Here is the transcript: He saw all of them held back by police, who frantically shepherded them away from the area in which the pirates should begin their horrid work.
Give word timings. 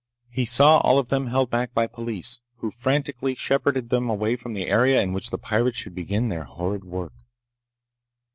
He 0.31 0.45
saw 0.45 0.79
all 0.79 0.97
of 0.97 1.09
them 1.09 1.27
held 1.27 1.51
back 1.51 1.75
by 1.75 1.85
police, 1.85 2.39
who 2.55 2.71
frantically 2.71 3.35
shepherded 3.35 3.91
them 3.91 4.09
away 4.09 4.35
from 4.35 4.53
the 4.55 4.65
area 4.65 4.99
in 4.99 5.13
which 5.13 5.29
the 5.29 5.37
pirates 5.37 5.77
should 5.77 5.93
begin 5.93 6.27
their 6.29 6.45
horrid 6.45 6.83
work. 6.85 7.13